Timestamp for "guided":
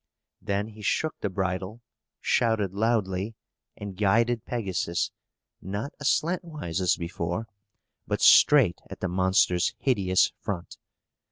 3.95-4.45